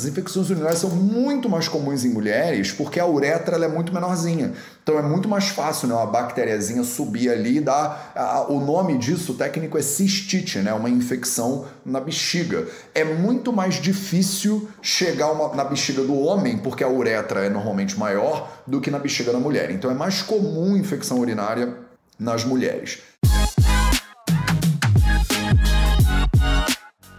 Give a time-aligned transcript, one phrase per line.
[0.00, 4.54] As infecções urinárias são muito mais comuns em mulheres porque a uretra é muito menorzinha.
[4.82, 8.10] Então é muito mais fácil né, uma bactériazinha subir ali e dar.
[8.16, 12.66] A, o nome disso técnico é cistite, né, uma infecção na bexiga.
[12.94, 17.98] É muito mais difícil chegar uma, na bexiga do homem, porque a uretra é normalmente
[17.98, 19.70] maior, do que na bexiga da mulher.
[19.70, 21.76] Então é mais comum infecção urinária
[22.18, 23.00] nas mulheres.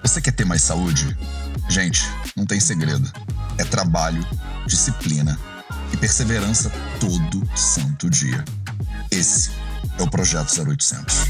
[0.01, 1.15] Você quer ter mais saúde?
[1.69, 2.01] Gente,
[2.35, 3.11] não tem segredo.
[3.57, 4.25] É trabalho,
[4.65, 5.39] disciplina
[5.93, 8.43] e perseverança todo santo dia.
[9.09, 9.51] Esse
[9.97, 11.25] é o Projeto 0800.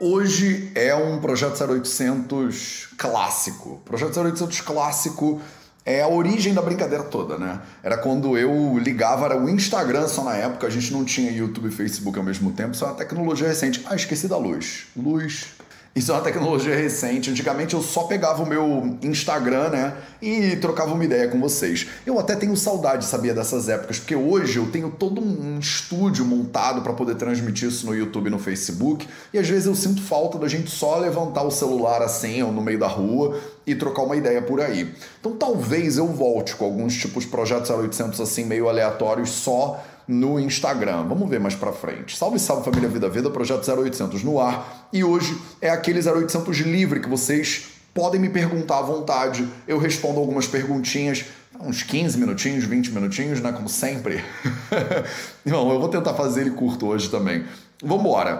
[0.00, 3.80] Hoje é um Projeto 0800 clássico.
[3.84, 5.40] Projeto 0800 clássico
[5.84, 7.60] é a origem da brincadeira toda, né?
[7.82, 11.68] Era quando eu ligava, era o Instagram só na época, a gente não tinha YouTube
[11.68, 13.82] e Facebook ao mesmo tempo, é uma tecnologia recente.
[13.86, 14.86] Ah, esqueci da luz.
[14.94, 15.46] Luz,
[15.98, 17.30] isso é uma tecnologia recente.
[17.30, 21.86] Antigamente eu só pegava o meu Instagram, né, e trocava uma ideia com vocês.
[22.06, 26.82] Eu até tenho saudade, sabia, dessas épocas, porque hoje eu tenho todo um estúdio montado
[26.82, 30.38] para poder transmitir isso no YouTube e no Facebook, e às vezes eu sinto falta
[30.38, 34.16] da gente só levantar o celular assim, ou no meio da rua, e trocar uma
[34.16, 34.94] ideia por aí.
[35.20, 40.40] Então talvez eu volte com alguns tipos de projetos 0800 assim meio aleatórios só no
[40.40, 41.04] Instagram.
[41.06, 42.16] Vamos ver mais para frente.
[42.16, 44.88] Salve, salve família Vida Vida, projeto 0800 no ar.
[44.90, 49.46] E hoje é aquele 0800 livre que vocês podem me perguntar à vontade.
[49.66, 51.26] Eu respondo algumas perguntinhas,
[51.60, 54.24] uns 15 minutinhos, 20 minutinhos, né, como sempre.
[55.44, 57.44] Não, eu vou tentar fazer ele curto hoje também.
[57.82, 58.38] Vamos embora.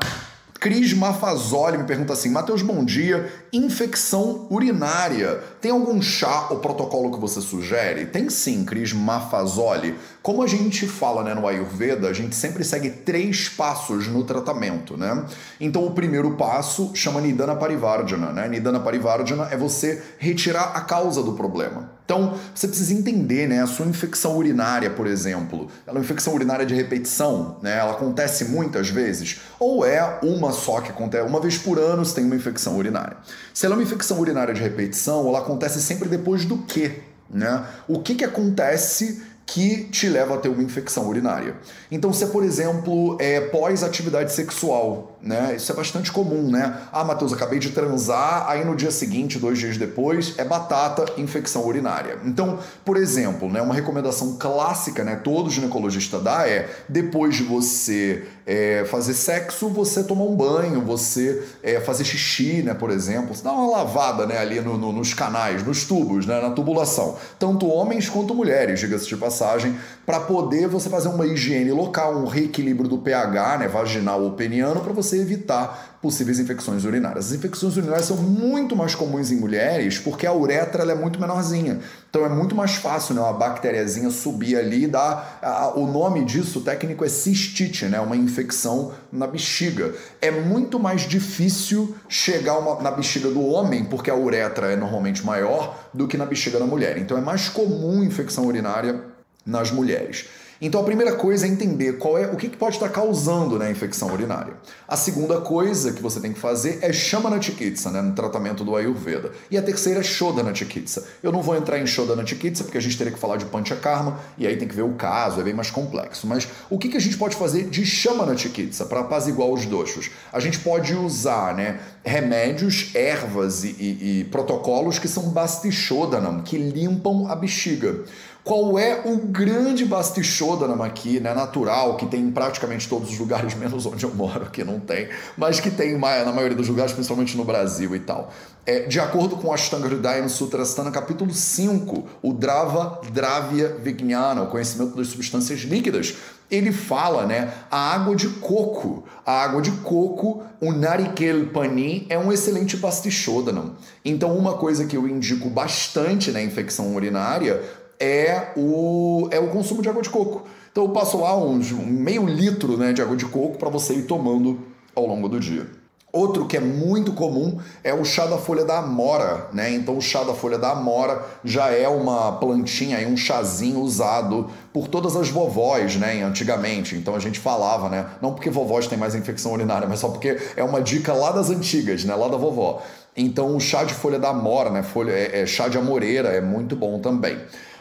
[0.60, 3.32] Cris Mafazoli me pergunta assim: Matheus, bom dia.
[3.52, 5.40] Infecção urinária.
[5.60, 8.06] Tem algum chá ou protocolo que você sugere?
[8.06, 9.94] Tem sim, Cris Mafazoli.
[10.20, 14.96] Como a gente fala né, no Ayurveda, a gente sempre segue três passos no tratamento,
[14.96, 15.24] né?
[15.60, 18.48] Então o primeiro passo chama Nidana Parivardhana, né?
[18.48, 21.97] Nidana Parivardhana é você retirar a causa do problema.
[22.08, 23.62] Então, você precisa entender, né?
[23.62, 27.76] A sua infecção urinária, por exemplo, ela é uma infecção urinária de repetição, né?
[27.76, 32.14] Ela acontece muitas vezes, ou é uma só que acontece, uma vez por ano você
[32.14, 33.18] tem uma infecção urinária.
[33.52, 37.02] Se ela é uma infecção urinária de repetição, ela acontece sempre depois do quê?
[37.28, 37.62] Né?
[37.86, 41.56] O que, que acontece que te leva a ter uma infecção urinária.
[41.90, 45.54] Então, se é, por exemplo, é pós-atividade sexual, né?
[45.56, 46.76] Isso é bastante comum, né?
[46.92, 51.66] Ah, Matheus, acabei de transar, aí no dia seguinte, dois dias depois, é batata, infecção
[51.66, 52.18] urinária.
[52.26, 58.26] Então, por exemplo, né, uma recomendação clássica, né, todo ginecologista dá é, depois de você
[58.48, 63.44] é, fazer sexo, você tomar um banho, você é, fazer xixi, né, por exemplo, você
[63.44, 67.18] dá uma lavada, né, ali no, no, nos canais, nos tubos, né, na tubulação.
[67.38, 69.76] Tanto homens quanto mulheres, diga-se de passagem
[70.06, 74.80] para poder você fazer uma higiene local, um reequilíbrio do pH, né, vaginal ou peniano,
[74.80, 77.26] para você evitar possíveis infecções urinárias.
[77.26, 81.80] As infecções urinárias são muito mais comuns em mulheres porque a uretra é muito menorzinha.
[82.10, 85.38] Então é muito mais fácil né, uma bactériazinha subir ali e dar.
[85.42, 89.94] A, o nome disso técnico é cistite, né, uma infecção na bexiga.
[90.20, 95.24] É muito mais difícil chegar uma, na bexiga do homem porque a uretra é normalmente
[95.24, 96.96] maior do que na bexiga da mulher.
[96.96, 99.04] Então é mais comum infecção urinária
[99.44, 100.28] nas mulheres.
[100.60, 103.70] Então a primeira coisa é entender qual é o que pode estar causando né, a
[103.70, 104.54] infecção urinária.
[104.88, 108.74] A segunda coisa que você tem que fazer é Shamana Chikitsa, né, no tratamento do
[108.74, 109.30] Ayurveda.
[109.50, 111.06] E a terceira é Shodhana Chikitsa.
[111.22, 114.18] Eu não vou entrar em Shodhana Chikitsa porque a gente teria que falar de Panchakarma
[114.36, 116.26] e aí tem que ver o caso, é bem mais complexo.
[116.26, 120.10] Mas o que, a gente pode fazer de Shamana Chikitsa para apaziguar os doxos?
[120.32, 126.58] A gente pode usar né, remédios, ervas e, e, e protocolos que são Basti-Shodhanam, que
[126.58, 128.04] limpam a bexiga.
[128.48, 133.52] Qual é o grande Bastichodana aqui, né, natural, que tem em praticamente todos os lugares,
[133.60, 137.36] menos onde eu moro, que não tem, mas que tem na maioria dos lugares, principalmente
[137.36, 138.32] no Brasil e tal.
[138.64, 144.46] É, de acordo com Ashtanga Hridaya no Sutrasthana, capítulo 5, o Drava Dravya Vijnana, o
[144.46, 146.16] conhecimento das substâncias líquidas,
[146.50, 149.04] ele fala, né, a água de coco.
[149.26, 153.74] A água de coco, o Narikel Pani, é um excelente pastichodana.
[154.02, 157.62] Então, uma coisa que eu indico bastante na infecção urinária
[158.00, 160.46] é o, é o consumo de água de coco.
[160.70, 163.94] Então eu passo lá uns um meio litro né, de água de coco para você
[163.94, 164.60] ir tomando
[164.94, 165.66] ao longo do dia.
[166.10, 169.70] Outro que é muito comum é o chá da folha da amora, né?
[169.70, 174.88] Então o chá da folha da amora já é uma plantinha, um chazinho usado por
[174.88, 176.22] todas as vovós, né?
[176.22, 176.96] Antigamente.
[176.96, 178.06] Então a gente falava, né?
[178.22, 181.50] Não porque vovós têm mais infecção urinária, mas só porque é uma dica lá das
[181.50, 182.14] antigas, né?
[182.14, 182.82] Lá da vovó.
[183.14, 184.82] Então o chá de folha da amora, né?
[184.82, 187.36] Folha, é, é chá de amoreira é muito bom também.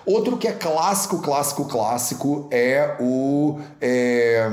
[0.07, 3.59] Outro que é clássico, clássico, clássico é o.
[3.81, 4.47] É,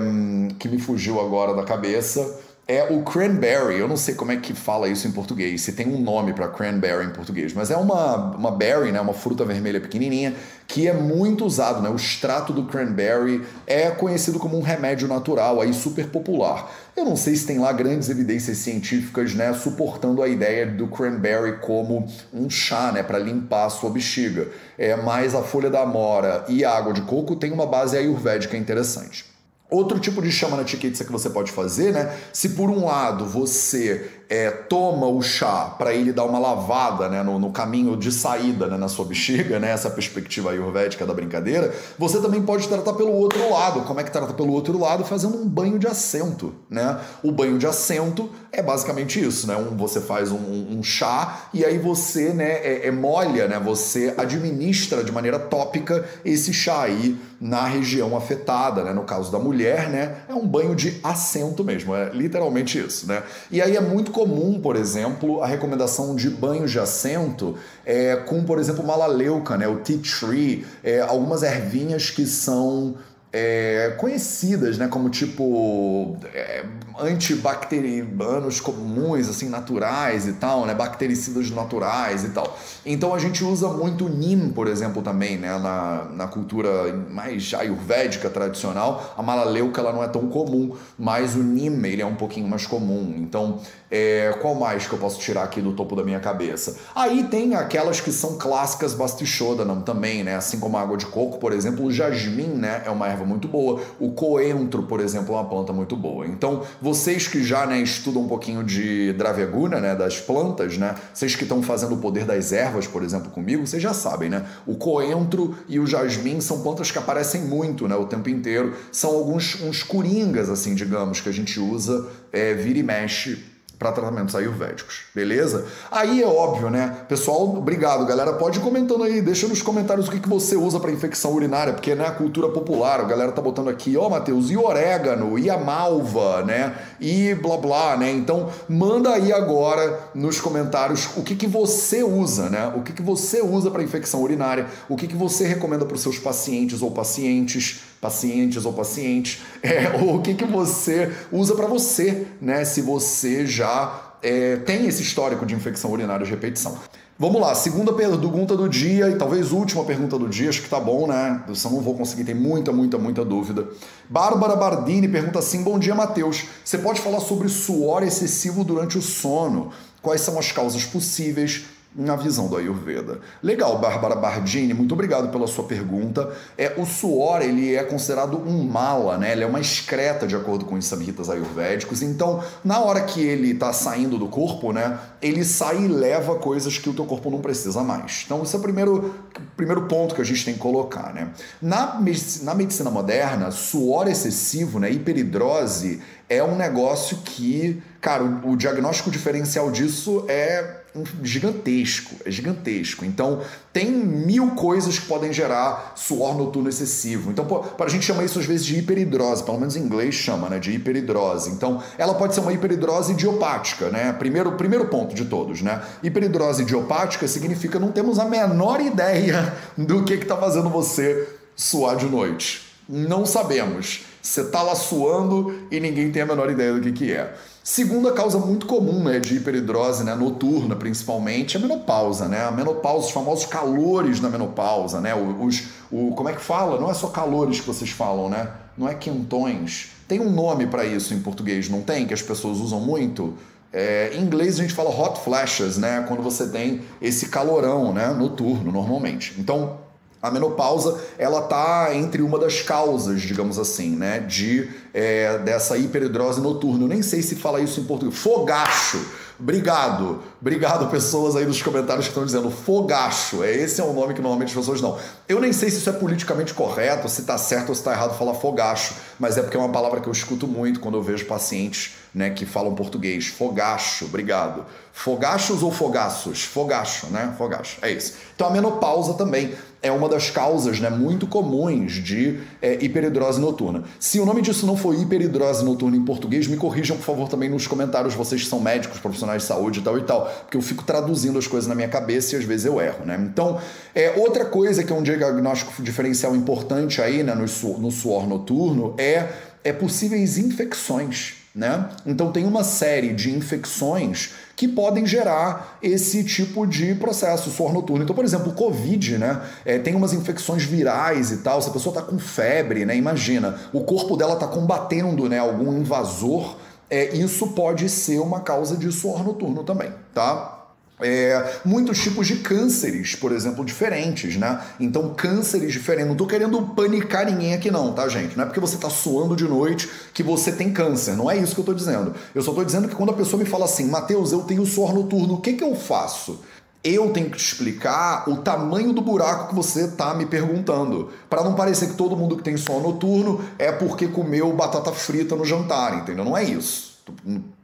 [0.59, 2.41] que me fugiu agora da cabeça.
[2.67, 3.79] É o cranberry.
[3.79, 6.49] Eu não sei como é que fala isso em português, se tem um nome para
[6.49, 10.35] cranberry em português, mas é uma, uma berry, né, uma fruta vermelha pequenininha,
[10.67, 11.91] que é muito usado, né?
[11.91, 16.73] O extrato do cranberry é conhecido como um remédio natural, aí super popular.
[16.97, 21.59] Eu não sei se tem lá grandes evidências científicas, né, suportando a ideia do cranberry
[21.59, 24.49] como um chá, né, para limpar a sua bexiga.
[24.79, 28.57] É, mas a folha da amora e a água de coco tem uma base ayurvédica
[28.57, 29.34] interessante.
[29.75, 32.17] Outro tipo de chama na chiquitza que você pode fazer, né?
[32.33, 37.23] Se por um lado você é, toma o chá para ele dar uma lavada né,
[37.23, 41.73] no, no caminho de saída né, na sua bexiga, né, essa perspectiva ayurvédica da brincadeira,
[41.99, 43.83] você também pode tratar pelo outro lado.
[43.83, 45.05] Como é que trata pelo outro lado?
[45.05, 46.55] Fazendo um banho de assento.
[46.71, 46.99] Né?
[47.23, 49.57] O banho de assento é basicamente isso, né?
[49.57, 53.59] Um, você faz um, um, chá e aí você né, é, é molha, né?
[53.59, 58.93] você administra de maneira tópica esse chá aí na região afetada, né?
[58.93, 60.17] No caso da mulher, né?
[60.29, 63.23] É um banho de assento mesmo, é literalmente isso, né?
[63.51, 68.45] E aí é muito comum, por exemplo, a recomendação de banhos de assento é, com,
[68.45, 72.95] por exemplo, malaleuca, né, o tea tree, é, algumas ervinhas que são
[73.37, 76.65] é, conhecidas, né, como tipo é,
[77.01, 82.57] antibacterianos comuns, assim, naturais e tal, né, bactericidas naturais e tal.
[82.87, 88.31] Então a gente usa muito neem, por exemplo, também, né, na, na cultura mais ayurvédica
[88.31, 89.13] tradicional.
[89.19, 92.69] A malaleuca ela não é tão comum, mas o neem ele é um pouquinho mais
[92.69, 93.17] comum.
[93.19, 93.59] Então,
[93.97, 96.79] é, qual mais que eu posso tirar aqui do topo da minha cabeça?
[96.97, 101.39] Aí tem aquelas que são clássicas bastichodanam também, né, assim como a água de coco,
[101.39, 103.81] por exemplo, o jasmim, né, é uma erva muito boa.
[104.01, 106.27] O coentro, por exemplo, é uma planta muito boa.
[106.27, 111.37] Então, vocês que já né, estudam um pouquinho de Draveguna, né, das plantas, né, vocês
[111.37, 114.45] que estão fazendo o poder das ervas, por exemplo, comigo, vocês já sabem, né?
[114.67, 118.75] O coentro e o jasmim são plantas que aparecem muito, né, o tempo inteiro.
[118.91, 123.93] São alguns uns coringas, assim, digamos, que a gente usa, é, vira e mexe para
[123.93, 125.67] tratamentos ayurvédicos, beleza?
[125.91, 126.95] Aí é óbvio, né?
[127.09, 128.33] Pessoal, obrigado, galera.
[128.35, 131.73] Pode ir comentando aí, deixa nos comentários o que, que você usa para infecção urinária,
[131.73, 135.39] porque né, a cultura popular, a galera tá botando aqui, ó, oh, Matheus, e orégano,
[135.39, 136.75] e a malva, né?
[137.01, 138.11] E blá blá, né?
[138.11, 142.73] Então, manda aí agora nos comentários o que, que você usa, né?
[142.77, 146.03] O que, que você usa para infecção urinária, o que, que você recomenda para os
[146.03, 152.27] seus pacientes ou pacientes pacientes ou pacientes, é, o que, que você usa para você,
[152.39, 152.63] né?
[152.67, 156.79] Se você já é, tem esse histórico de infecção urinária de repetição.
[157.17, 160.81] Vamos lá, segunda pergunta do dia e talvez última pergunta do dia, acho que tá
[160.81, 161.45] bom, né?
[161.47, 163.69] Eu só não vou conseguir, tem muita, muita, muita dúvida.
[164.11, 166.45] Bárbara Bardini pergunta assim: Bom dia, Matheus.
[166.65, 169.71] Você pode falar sobre suor excessivo durante o sono?
[170.03, 171.65] Quais são as causas possíveis?
[171.95, 173.21] Na visão do Ayurveda.
[173.43, 176.35] Legal, Bárbara Bardini, muito obrigado pela sua pergunta.
[176.59, 179.33] É, o suor ele é considerado um mala, né?
[179.33, 182.03] Ele é uma excreta de acordo com os samhitas ayurvédicos.
[182.03, 184.99] Então, na hora que ele está saindo do corpo, né?
[185.23, 188.23] Ele sai e leva coisas que o teu corpo não precisa mais.
[188.27, 189.15] Então, esse é o primeiro,
[189.57, 191.31] primeiro ponto que a gente tem que colocar, né?
[191.63, 192.01] Na,
[192.43, 194.91] na medicina moderna, suor excessivo, né?
[194.91, 200.84] Hiperidrose é um negócio que, cara, o, o diagnóstico diferencial disso é
[201.23, 203.05] gigantesco, é gigantesco.
[203.05, 203.41] Então,
[203.73, 207.31] tem mil coisas que podem gerar suor noturno excessivo.
[207.31, 207.47] Então,
[207.79, 210.71] a gente chama isso às vezes de hiperidrose, pelo menos em inglês chama, né, de
[210.71, 211.51] hiperidrose.
[211.51, 214.13] Então, ela pode ser uma hiperidrose idiopática, né?
[214.13, 215.83] Primeiro, primeiro ponto de todos, né?
[216.03, 222.07] Hiperidrose idiopática significa não temos a menor ideia do que está fazendo você suar de
[222.07, 222.74] noite.
[222.89, 224.03] Não sabemos.
[224.21, 227.35] Você está lá suando e ninguém tem a menor ideia do que, que é.
[227.63, 232.29] Segunda causa muito comum né, de hiperidrose né, noturna, principalmente, é a menopausa.
[232.29, 232.45] Né?
[232.45, 235.01] A menopausa, os famosos calores da menopausa.
[235.01, 235.15] Né?
[235.15, 236.79] Os, o, como é que fala?
[236.79, 238.51] Não é só calores que vocês falam, né?
[238.77, 239.91] Não é quentões.
[240.07, 242.07] Tem um nome para isso em português, não tem?
[242.07, 243.35] Que as pessoas usam muito?
[243.73, 246.05] É, em inglês a gente fala hot flashes, né?
[246.07, 249.35] Quando você tem esse calorão né, noturno, normalmente.
[249.39, 249.79] Então,
[250.25, 256.41] a menopausa ela tá entre uma das causas, digamos assim, né, de é, dessa hiperidrose
[256.41, 256.85] noturna.
[256.85, 258.19] Eu nem sei se fala isso em português.
[258.19, 259.05] Fogacho.
[259.39, 260.23] Obrigado.
[260.41, 263.43] Obrigado, pessoas aí nos comentários que estão dizendo fogacho.
[263.43, 264.97] É, esse é o nome que normalmente as pessoas não.
[265.29, 268.17] Eu nem sei se isso é politicamente correto, se está certo ou se está errado
[268.17, 271.27] falar fogacho, mas é porque é uma palavra que eu escuto muito quando eu vejo
[271.27, 273.27] pacientes né, que falam português.
[273.27, 274.65] Fogacho, obrigado.
[274.93, 276.45] Fogachos ou fogaços?
[276.45, 277.35] Fogacho, né?
[277.37, 278.15] Fogacho, é isso.
[278.37, 279.53] Então a menopausa também
[279.85, 283.85] é uma das causas né, muito comuns de é, hiperidrose noturna.
[284.01, 287.51] Se o nome disso não for hiperidrose noturna em português, me corrijam, por favor, também
[287.51, 290.63] nos comentários, vocês que são médicos, profissionais de saúde e tal e tal, porque eu
[290.63, 293.23] fico traduzindo as coisas na minha cabeça e às vezes eu erro, né?
[293.31, 293.61] Então,
[293.95, 298.27] é, outra coisa que é um diagnóstico diferencial importante aí, né, no, suor, no suor
[298.27, 299.29] noturno, é,
[299.63, 301.89] é possíveis infecções Né?
[302.05, 308.05] Então tem uma série de infecções que podem gerar esse tipo de processo, suor noturno.
[308.05, 309.43] Então, por exemplo, o Covid, né?
[309.65, 311.61] É, tem umas infecções virais e tal.
[311.61, 312.97] Se a pessoa está com febre, né?
[312.97, 316.57] Imagina, o corpo dela está combatendo né, algum invasor.
[316.89, 320.54] É, isso pode ser uma causa de suor noturno também, tá?
[321.01, 324.61] É, muitos tipos de cânceres, por exemplo, diferentes, né?
[324.79, 326.09] Então, cânceres diferentes.
[326.09, 328.37] Não tô querendo panicar ninguém aqui, não, tá, gente?
[328.37, 331.17] Não é porque você tá suando de noite que você tem câncer.
[331.17, 332.15] Não é isso que eu tô dizendo.
[332.35, 334.95] Eu só tô dizendo que quando a pessoa me fala assim, Mateus, eu tenho suor
[334.95, 336.41] noturno, o que que eu faço?
[336.85, 341.11] Eu tenho que te explicar o tamanho do buraco que você tá me perguntando.
[341.29, 345.35] para não parecer que todo mundo que tem suor noturno é porque comeu batata frita
[345.35, 346.25] no jantar, entendeu?
[346.25, 346.99] Não é isso.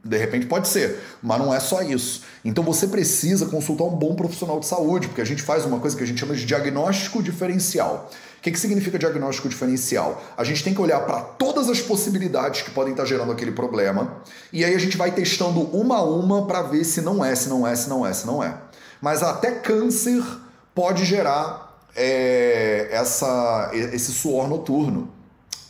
[0.03, 2.23] De repente pode ser, mas não é só isso.
[2.43, 5.95] Então você precisa consultar um bom profissional de saúde, porque a gente faz uma coisa
[5.95, 8.09] que a gente chama de diagnóstico diferencial.
[8.39, 10.19] O que, que significa diagnóstico diferencial?
[10.35, 14.17] A gente tem que olhar para todas as possibilidades que podem estar gerando aquele problema,
[14.51, 17.47] e aí a gente vai testando uma a uma para ver se não é, se
[17.47, 18.57] não é, se não é, se não é.
[18.99, 20.23] Mas até câncer
[20.73, 25.20] pode gerar é, essa, esse suor noturno.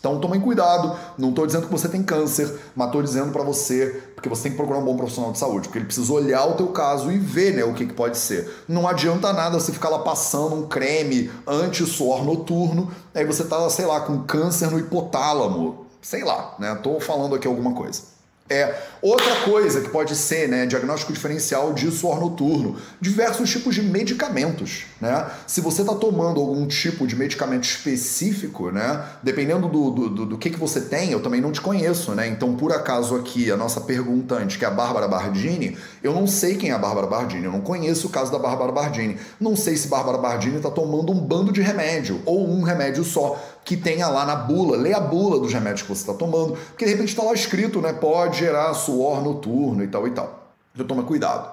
[0.01, 4.01] Então tomem cuidado, não estou dizendo que você tem câncer, mas estou dizendo para você,
[4.15, 6.55] porque você tem que procurar um bom profissional de saúde, porque ele precisa olhar o
[6.55, 8.51] teu caso e ver né, o que, que pode ser.
[8.67, 13.85] Não adianta nada você ficar lá passando um creme anti-suor noturno, aí você tá, sei
[13.85, 16.75] lá, com câncer no hipotálamo, sei lá, né?
[16.99, 18.01] Falando aqui alguma coisa.
[18.49, 23.81] É, outra coisa que pode ser, né, diagnóstico diferencial de suor noturno, diversos tipos de
[23.81, 25.25] medicamentos, né?
[25.47, 30.49] Se você está tomando algum tipo de medicamento específico, né, dependendo do, do, do, que,
[30.49, 32.27] que você tem, eu também não te conheço, né?
[32.27, 36.57] Então, por acaso aqui, a nossa perguntante, que é a Bárbara Bardini, eu não sei
[36.57, 39.17] quem é a Bárbara Bardini, eu não conheço o caso da Bárbara Bardini.
[39.39, 43.39] Não sei se Bárbara Bardini está tomando um bando de remédio, ou um remédio só
[43.63, 46.85] que tenha lá na bula, lê a bula dos remédios que você está tomando, porque
[46.85, 47.93] de repente está lá escrito, né?
[47.93, 50.53] Pode gerar suor noturno e tal e tal.
[50.73, 51.51] Então toma cuidado.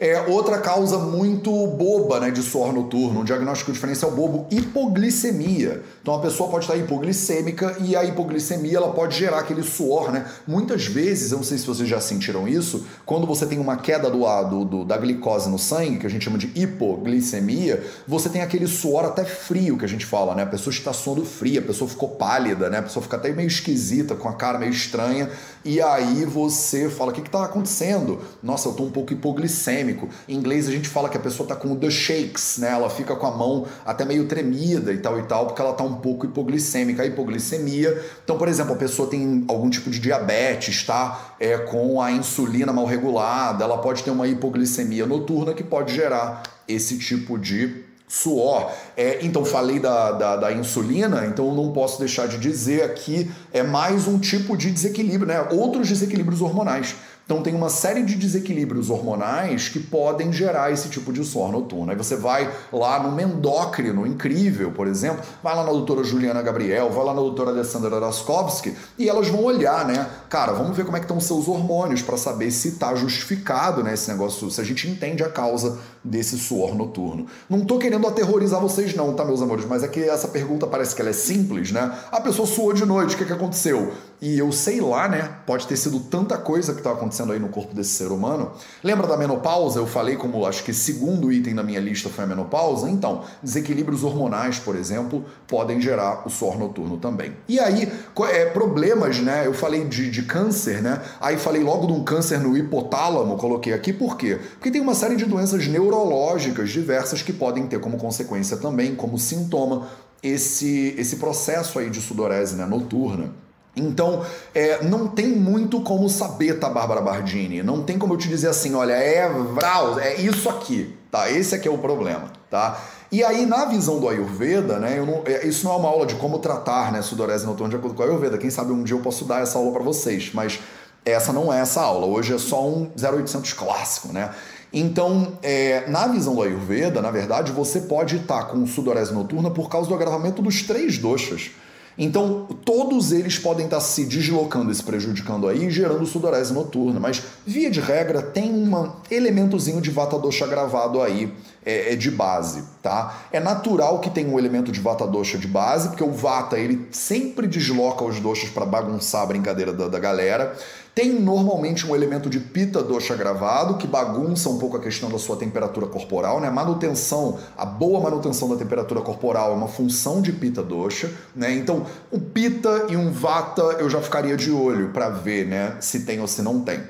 [0.00, 5.82] É outra causa muito boba né, de suor noturno, um diagnóstico diferencial bobo, hipoglicemia.
[6.00, 10.24] Então a pessoa pode estar hipoglicêmica e a hipoglicemia ela pode gerar aquele suor, né?
[10.46, 14.08] Muitas vezes, eu não sei se vocês já sentiram isso, quando você tem uma queda
[14.08, 18.40] do, do, do da glicose no sangue, que a gente chama de hipoglicemia, você tem
[18.40, 20.44] aquele suor até frio que a gente fala, né?
[20.44, 22.78] A pessoa está suando fria, a pessoa ficou pálida, né?
[22.78, 25.28] A pessoa fica até meio esquisita, com a cara meio estranha,
[25.64, 28.20] e aí você fala: o que está acontecendo?
[28.40, 29.87] Nossa, eu estou um pouco hipoglicêmico.
[30.28, 32.70] Em inglês a gente fala que a pessoa está com the shakes, né?
[32.70, 35.84] Ela fica com a mão até meio tremida e tal e tal, porque ela está
[35.84, 37.02] um pouco hipoglicêmica.
[37.02, 38.02] A hipoglicemia.
[38.24, 42.72] Então, por exemplo, a pessoa tem algum tipo de diabetes, está é, com a insulina
[42.72, 48.72] mal regulada, ela pode ter uma hipoglicemia noturna que pode gerar esse tipo de suor.
[48.98, 53.62] É, então, falei da, da, da, insulina, então não posso deixar de dizer aqui é
[53.62, 55.40] mais um tipo de desequilíbrio, né?
[55.52, 56.96] Outros desequilíbrios hormonais.
[57.28, 61.90] Então tem uma série de desequilíbrios hormonais que podem gerar esse tipo de suor noturno.
[61.90, 66.90] Aí você vai lá no endócrino incrível, por exemplo, vai lá na doutora Juliana Gabriel,
[66.90, 70.08] vai lá na doutora Alessandra Raskowski e elas vão olhar, né?
[70.30, 73.92] Cara, vamos ver como é que estão seus hormônios para saber se está justificado né,
[73.92, 77.26] esse negócio, se a gente entende a causa desse suor noturno.
[77.46, 79.64] Não tô querendo aterrorizar vocês não, tá, meus amores?
[79.64, 81.96] Mas é que essa pergunta parece que ela é simples, né?
[82.10, 83.92] A pessoa suou de noite, o que, que aconteceu?
[84.20, 85.30] E eu sei lá, né?
[85.46, 88.50] Pode ter sido tanta coisa que está acontecendo aí no corpo desse ser humano.
[88.82, 89.78] Lembra da menopausa?
[89.78, 92.90] Eu falei como acho que segundo item da minha lista foi a menopausa.
[92.90, 97.32] Então, desequilíbrios hormonais, por exemplo, podem gerar o suor noturno também.
[97.48, 97.92] E aí,
[98.30, 99.46] é, problemas, né?
[99.46, 101.00] Eu falei de, de câncer, né?
[101.20, 104.40] Aí falei logo de um câncer no hipotálamo, coloquei aqui, por quê?
[104.54, 109.16] Porque tem uma série de doenças neurológicas diversas que podem ter como consequência também, como
[109.16, 109.86] sintoma,
[110.22, 113.30] esse, esse processo aí de sudorese né, noturna.
[113.78, 117.62] Então, é, não tem muito como saber, tá, Bárbara Bardini?
[117.62, 121.30] Não tem como eu te dizer assim, olha, é Vraus, é isso aqui, tá?
[121.30, 122.80] Esse aqui é o problema, tá?
[123.10, 126.14] E aí, na visão do Ayurveda, né, não, é, isso não é uma aula de
[126.16, 128.36] como tratar, né, sudorese noturna de acordo com o Ayurveda.
[128.36, 130.60] Quem sabe um dia eu posso dar essa aula para vocês, mas
[131.04, 132.06] essa não é essa aula.
[132.06, 134.30] Hoje é só um 0800 clássico, né?
[134.72, 139.70] Então, é, na visão do Ayurveda, na verdade, você pode estar com sudorese noturna por
[139.70, 141.50] causa do agravamento dos três doshas.
[141.98, 147.00] Então, todos eles podem estar se deslocando e se prejudicando aí, gerando sudorese noturna.
[147.00, 151.32] Mas, via de regra, tem um elementozinho de vata dosha gravado aí
[151.66, 153.26] é, é, de base, tá?
[153.32, 156.86] É natural que tenha um elemento de vata dosha de base, porque o vata, ele
[156.92, 160.56] sempre desloca os doshas para bagunçar a brincadeira da, da galera.
[160.98, 165.16] Tem normalmente um elemento de pita dosha gravado que bagunça um pouco a questão da
[165.16, 166.50] sua temperatura corporal, né?
[166.50, 171.52] Manutenção, a boa manutenção da temperatura corporal é uma função de pita dosha, né?
[171.52, 176.00] Então, um pita e um vata eu já ficaria de olho para ver, né, se
[176.00, 176.80] tem ou se não tem.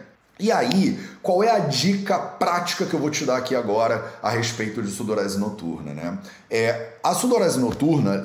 [0.40, 4.30] E aí, qual é a dica prática que eu vou te dar aqui agora a
[4.30, 6.18] respeito de sudorese noturna, né?
[6.50, 8.24] É, a sudorese noturna,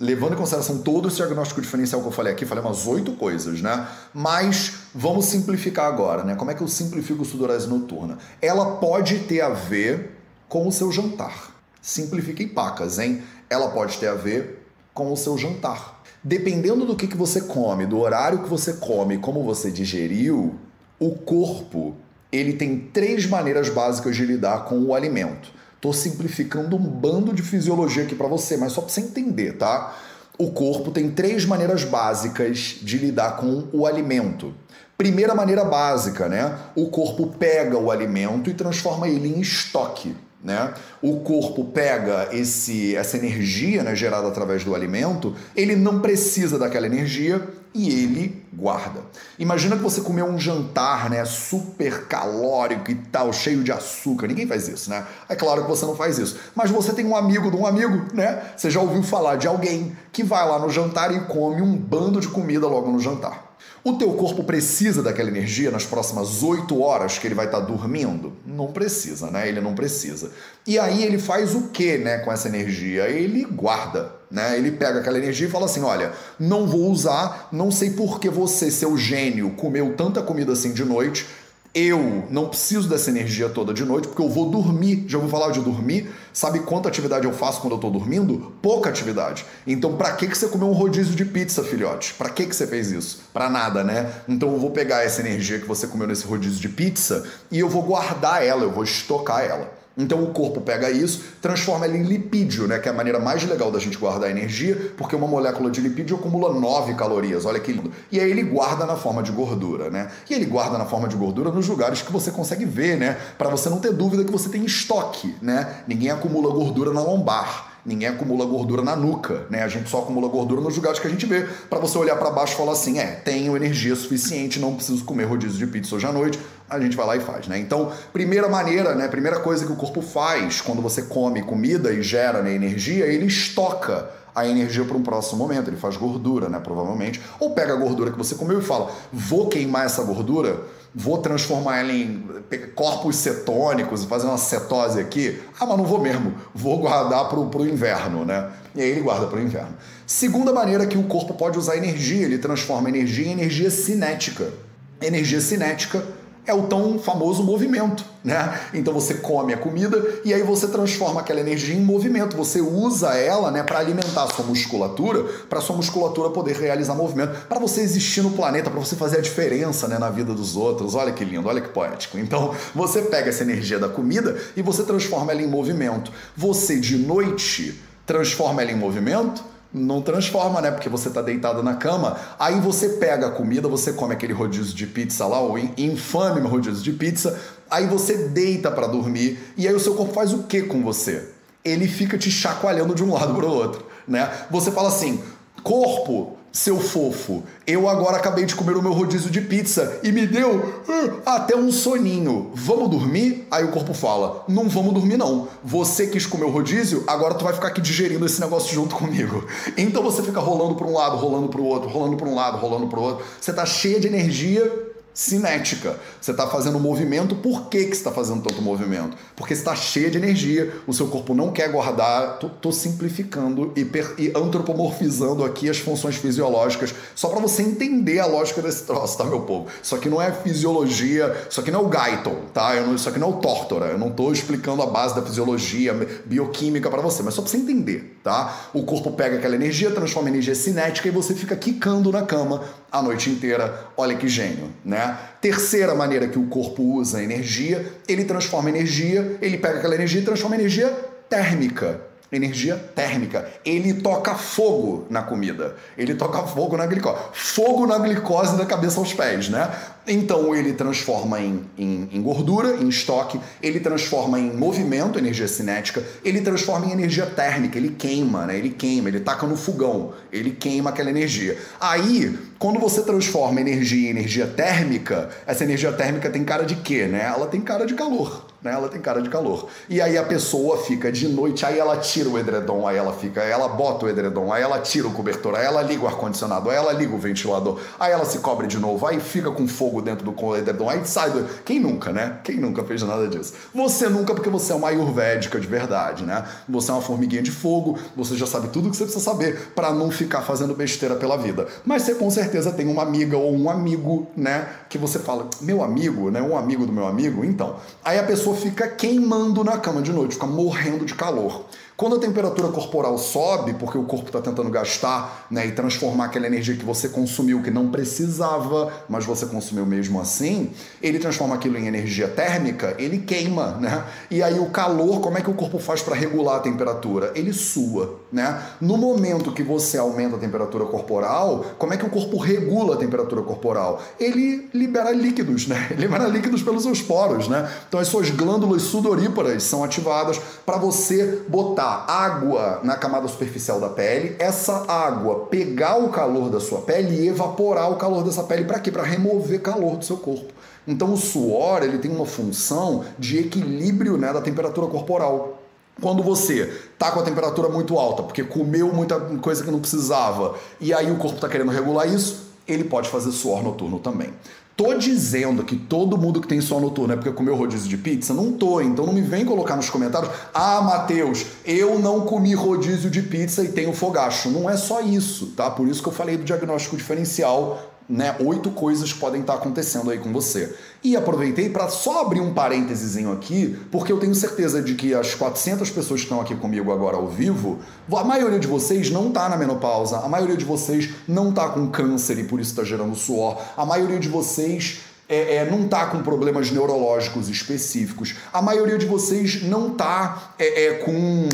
[0.00, 3.60] levando em consideração todo esse diagnóstico diferencial que eu falei aqui, falei umas oito coisas,
[3.60, 3.86] né?
[4.14, 6.34] Mas vamos simplificar agora, né?
[6.34, 8.18] Como é que eu simplifico sudorese noturna?
[8.40, 11.54] Ela pode ter a ver com o seu jantar.
[11.80, 13.22] Simplifiquei pacas, hein?
[13.50, 16.02] Ela pode ter a ver com o seu jantar.
[16.22, 20.54] Dependendo do que, que você come, do horário que você come, como você digeriu,
[20.98, 21.96] o corpo
[22.30, 25.52] ele tem três maneiras básicas de lidar com o alimento.
[25.82, 29.96] Tô simplificando um bando de fisiologia aqui para você, mas só para você entender, tá?
[30.38, 34.54] O corpo tem três maneiras básicas de lidar com o alimento.
[34.96, 36.56] Primeira maneira básica, né?
[36.76, 40.14] O corpo pega o alimento e transforma ele em estoque.
[40.42, 40.74] Né?
[41.00, 46.86] O corpo pega esse, essa energia né, gerada através do alimento, ele não precisa daquela
[46.86, 49.00] energia e ele guarda.
[49.38, 54.26] Imagina que você comeu um jantar, né, super calórico e tal, cheio de açúcar.
[54.26, 55.06] Ninguém faz isso, né?
[55.28, 56.36] É claro que você não faz isso.
[56.54, 58.42] Mas você tem um amigo de um amigo, né?
[58.56, 62.20] Você já ouviu falar de alguém que vai lá no jantar e come um bando
[62.20, 63.51] de comida logo no jantar.
[63.84, 67.66] O teu corpo precisa daquela energia nas próximas 8 horas que ele vai estar tá
[67.66, 68.32] dormindo?
[68.46, 69.48] Não precisa, né?
[69.48, 70.30] Ele não precisa.
[70.64, 73.08] E aí ele faz o que, né, com essa energia?
[73.08, 74.56] Ele guarda, né?
[74.56, 78.30] Ele pega aquela energia e fala assim: "Olha, não vou usar, não sei por que
[78.30, 81.26] você, seu gênio, comeu tanta comida assim de noite,
[81.74, 85.04] eu não preciso dessa energia toda de noite porque eu vou dormir.
[85.08, 86.10] Já vou falar de dormir?
[86.32, 88.52] Sabe quanta atividade eu faço quando eu tô dormindo?
[88.60, 89.44] Pouca atividade.
[89.66, 92.12] Então, para que que você comeu um rodízio de pizza, filhote?
[92.14, 93.22] Para que que você fez isso?
[93.32, 94.10] Para nada, né?
[94.28, 97.68] Então, eu vou pegar essa energia que você comeu nesse rodízio de pizza e eu
[97.68, 99.81] vou guardar ela, eu vou estocar ela.
[99.96, 102.78] Então o corpo pega isso, transforma ele em lipídio, né?
[102.78, 106.16] Que é a maneira mais legal da gente guardar energia, porque uma molécula de lipídio
[106.16, 107.92] acumula 9 calorias, olha que lindo.
[108.10, 110.10] E aí ele guarda na forma de gordura, né?
[110.28, 113.18] E ele guarda na forma de gordura nos lugares que você consegue ver, né?
[113.36, 115.82] Para você não ter dúvida que você tem estoque, né?
[115.86, 117.71] Ninguém acumula gordura na lombar.
[117.84, 119.64] Ninguém acumula gordura na nuca, né?
[119.64, 122.30] A gente só acumula gordura nos lugares que a gente vê, para você olhar para
[122.30, 126.06] baixo e falar assim: é, tenho energia suficiente, não preciso comer rodízio de pizza hoje
[126.06, 126.38] à noite.
[126.70, 127.58] A gente vai lá e faz, né?
[127.58, 129.08] Então, primeira maneira, né?
[129.08, 133.26] Primeira coisa que o corpo faz quando você come comida e gera né, energia, ele
[133.26, 135.68] estoca a energia para um próximo momento.
[135.68, 136.60] Ele faz gordura, né?
[136.60, 137.20] Provavelmente.
[137.40, 140.60] Ou pega a gordura que você comeu e fala: vou queimar essa gordura
[140.94, 142.26] vou transformar ela em
[142.74, 145.40] corpos cetônicos fazer uma cetose aqui.
[145.58, 148.50] Ah, mas não vou mesmo, vou guardar para o inverno, né?
[148.74, 149.74] E aí ele guarda para o inverno.
[150.06, 154.52] Segunda maneira que o corpo pode usar energia, ele transforma energia em energia cinética.
[155.00, 156.04] Energia cinética
[156.44, 158.60] é o tão famoso movimento, né?
[158.74, 162.36] Então você come a comida e aí você transforma aquela energia em movimento.
[162.36, 167.46] Você usa ela, né, para alimentar a sua musculatura, para sua musculatura poder realizar movimento,
[167.46, 170.96] para você existir no planeta, para você fazer a diferença, né, na vida dos outros.
[170.96, 172.18] Olha que lindo, olha que poético.
[172.18, 176.10] Então você pega essa energia da comida e você transforma ela em movimento.
[176.36, 180.70] Você de noite transforma ela em movimento não transforma, né?
[180.70, 182.18] Porque você tá deitado na cama.
[182.38, 186.82] Aí você pega a comida, você come aquele rodízio de pizza lá, o infame rodízio
[186.82, 187.38] de pizza.
[187.70, 189.38] Aí você deita para dormir.
[189.56, 191.30] E aí o seu corpo faz o que com você?
[191.64, 194.30] Ele fica te chacoalhando de um lado para outro, né?
[194.50, 195.22] Você fala assim:
[195.62, 200.26] corpo, seu fofo, eu agora acabei de comer o meu rodízio de pizza e me
[200.26, 202.50] deu uh, até um soninho.
[202.54, 203.46] Vamos dormir?
[203.50, 205.48] Aí o corpo fala: Não vamos dormir, não.
[205.64, 209.46] Você quis comer o rodízio, agora tu vai ficar aqui digerindo esse negócio junto comigo.
[209.76, 212.58] Então você fica rolando para um lado, rolando para o outro, rolando para um lado,
[212.58, 213.24] rolando para o outro.
[213.40, 215.96] Você tá cheia de energia cinética.
[216.20, 219.16] Você está fazendo movimento, por que, que você está fazendo tanto movimento?
[219.36, 222.38] Porque está cheia de energia, o seu corpo não quer guardar.
[222.38, 228.26] Tô, simplificando e, per, e, antropomorfizando aqui as funções fisiológicas, só para você entender a
[228.26, 229.66] lógica desse troço, tá, meu povo?
[229.82, 232.74] Isso aqui não é fisiologia, isso aqui não é o Guyton, tá?
[232.74, 235.22] Eu não, isso aqui não é o Tortora, eu não estou explicando a base da
[235.22, 235.92] fisiologia
[236.24, 238.68] bioquímica para você, mas só para você entender, tá?
[238.72, 242.62] O corpo pega aquela energia, transforma em energia cinética e você fica quicando na cama
[242.92, 243.86] a noite inteira.
[243.96, 245.18] Olha que gênio, né?
[245.40, 250.24] Terceira maneira que o corpo usa energia, ele transforma energia, ele pega aquela energia e
[250.24, 250.88] transforma energia
[251.28, 252.12] térmica.
[252.30, 253.46] energia térmica.
[253.62, 255.76] Ele toca fogo na comida.
[255.98, 257.18] Ele toca fogo na glicose.
[257.32, 259.70] Fogo na glicose da cabeça aos pés, né?
[260.06, 266.02] Então ele transforma em, em, em, gordura, em estoque, ele transforma em movimento, energia cinética,
[266.24, 268.58] ele transforma em energia térmica, ele queima, né?
[268.58, 271.56] Ele queima, ele taca no fogão, ele queima aquela energia.
[271.80, 277.06] Aí, quando você transforma energia em energia térmica, essa energia térmica tem cara de quê,
[277.06, 277.22] né?
[277.24, 278.72] Ela tem cara de calor né?
[278.72, 279.68] Ela tem cara de calor.
[279.88, 283.42] E aí a pessoa fica de noite, aí ela tira o edredom, aí ela fica,
[283.42, 286.70] aí ela bota o edredom, aí ela tira o cobertor, aí ela liga o ar-condicionado,
[286.70, 290.00] aí ela liga o ventilador, aí ela se cobre de novo, aí fica com fogo
[290.00, 291.44] dentro do edredom, aí sai do...
[291.64, 292.38] Quem nunca, né?
[292.44, 293.54] Quem nunca fez nada disso?
[293.74, 296.44] Você nunca, porque você é uma ayurvédica de verdade, né?
[296.68, 299.92] Você é uma formiguinha de fogo, você já sabe tudo que você precisa saber para
[299.92, 301.66] não ficar fazendo besteira pela vida.
[301.84, 304.68] Mas você com certeza tem uma amiga ou um amigo, né?
[304.88, 306.40] Que você fala, meu amigo, né?
[306.40, 307.76] Um amigo do meu amigo, então.
[308.04, 311.64] Aí a pessoa pessoa fica queimando na cama de noite, fica morrendo de calor.
[311.96, 316.46] Quando a temperatura corporal sobe, porque o corpo está tentando gastar né, e transformar aquela
[316.46, 321.76] energia que você consumiu, que não precisava, mas você consumiu mesmo assim, ele transforma aquilo
[321.78, 324.04] em energia térmica, ele queima, né?
[324.30, 327.30] E aí o calor, como é que o corpo faz para regular a temperatura?
[327.34, 328.62] Ele sua, né?
[328.80, 332.98] No momento que você aumenta a temperatura corporal, como é que o corpo regula a
[332.98, 334.00] temperatura corporal?
[334.18, 335.88] Ele libera líquidos, né?
[335.90, 337.70] Ele libera líquidos pelos seus poros, né?
[337.86, 343.80] Então as suas glândulas sudoríparas são ativadas para você botar botar água na camada superficial
[343.80, 348.44] da pele, essa água pegar o calor da sua pele e evaporar o calor dessa
[348.44, 348.90] pele para quê?
[348.90, 350.52] Para remover calor do seu corpo.
[350.86, 355.58] Então o suor ele tem uma função de equilíbrio né, da temperatura corporal.
[356.00, 360.54] Quando você tá com a temperatura muito alta, porque comeu muita coisa que não precisava,
[360.80, 364.30] e aí o corpo está querendo regular isso, ele pode fazer suor noturno também.
[364.76, 368.32] Tô dizendo que todo mundo que tem sono noturno é porque comeu rodízio de pizza?
[368.32, 370.32] Não tô, então não me vem colocar nos comentários.
[370.52, 374.50] Ah, Matheus, eu não comi rodízio de pizza e tenho fogacho.
[374.50, 375.70] Não é só isso, tá?
[375.70, 380.10] Por isso que eu falei do diagnóstico diferencial né, oito coisas que podem estar acontecendo
[380.10, 380.76] aí com você.
[381.02, 385.34] E aproveitei para só abrir um parênteses aqui, porque eu tenho certeza de que as
[385.34, 387.78] 400 pessoas que estão aqui comigo agora ao vivo,
[388.14, 391.88] a maioria de vocês não está na menopausa, a maioria de vocês não está com
[391.88, 396.06] câncer e por isso está gerando suor, a maioria de vocês é, é, não está
[396.06, 401.48] com problemas neurológicos específicos, a maioria de vocês não está é, é, com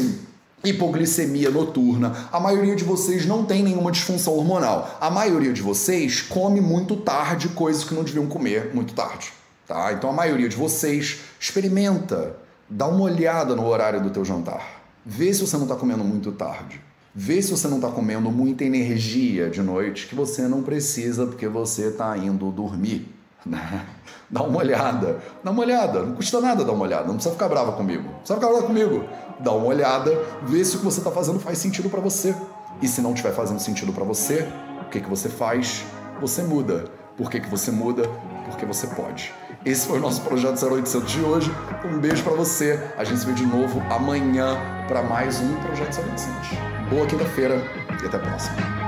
[0.64, 2.28] hipoglicemia noturna.
[2.32, 4.96] A maioria de vocês não tem nenhuma disfunção hormonal.
[5.00, 9.32] A maioria de vocês come muito tarde coisas que não deviam comer muito tarde,
[9.66, 9.92] tá?
[9.92, 12.36] Então a maioria de vocês experimenta,
[12.68, 14.82] dá uma olhada no horário do teu jantar.
[15.04, 16.80] Vê se você não está comendo muito tarde.
[17.14, 21.48] Vê se você não está comendo muita energia de noite que você não precisa porque
[21.48, 23.17] você está indo dormir.
[23.46, 23.86] Né?
[24.30, 27.48] Dá uma olhada, dá uma olhada, não custa nada dar uma olhada, não precisa ficar
[27.48, 29.04] brava comigo, não precisa ficar brava comigo.
[29.40, 30.10] Dá uma olhada,
[30.42, 32.34] vê se o que você está fazendo faz sentido para você.
[32.82, 34.46] E se não estiver fazendo sentido para você,
[34.82, 35.84] o que, que você faz?
[36.20, 36.84] Você muda.
[37.16, 38.08] Por que, que você muda?
[38.44, 39.32] Porque você pode.
[39.64, 41.50] Esse foi o nosso projeto 0800 de hoje.
[41.84, 42.80] Um beijo para você.
[42.96, 46.50] A gente se vê de novo amanhã para mais um projeto 0800.
[46.90, 47.56] Boa quinta-feira
[48.02, 48.87] e até a próxima.